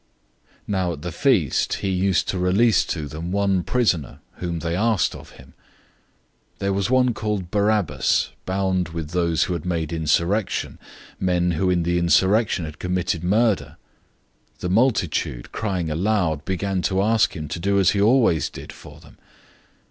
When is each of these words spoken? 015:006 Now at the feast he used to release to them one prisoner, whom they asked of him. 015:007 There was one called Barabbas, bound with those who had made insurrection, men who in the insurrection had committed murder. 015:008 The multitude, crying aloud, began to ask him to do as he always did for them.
015:006 0.61 0.61
Now 0.65 0.93
at 0.93 1.01
the 1.03 1.11
feast 1.11 1.73
he 1.75 1.89
used 1.91 2.27
to 2.29 2.39
release 2.39 2.85
to 2.85 3.07
them 3.07 3.31
one 3.31 3.61
prisoner, 3.61 4.17
whom 4.37 4.57
they 4.61 4.75
asked 4.75 5.13
of 5.13 5.33
him. 5.33 5.53
015:007 6.55 6.57
There 6.57 6.73
was 6.73 6.89
one 6.89 7.13
called 7.13 7.51
Barabbas, 7.51 8.31
bound 8.47 8.89
with 8.89 9.11
those 9.11 9.43
who 9.43 9.53
had 9.53 9.63
made 9.63 9.93
insurrection, 9.93 10.79
men 11.19 11.51
who 11.51 11.69
in 11.69 11.83
the 11.83 11.99
insurrection 11.99 12.65
had 12.65 12.79
committed 12.79 13.23
murder. 13.23 13.77
015:008 14.55 14.59
The 14.61 14.69
multitude, 14.71 15.51
crying 15.51 15.91
aloud, 15.91 16.45
began 16.45 16.81
to 16.81 17.03
ask 17.03 17.35
him 17.35 17.47
to 17.49 17.59
do 17.59 17.79
as 17.79 17.91
he 17.91 18.01
always 18.01 18.49
did 18.49 18.73
for 18.73 18.99
them. 18.99 19.17